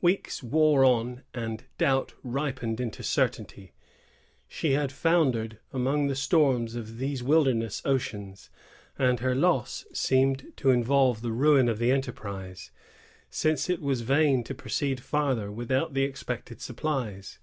[0.00, 3.74] Weeks wore on, and doubt ripened into certainty.
[4.48, 8.48] She had foundered among the storms of these wilderness oceans;
[8.98, 12.70] and her loss seemed to involve the ruin of the enterprise,
[13.28, 17.38] since it was vain to proceed farther without the expected supplies.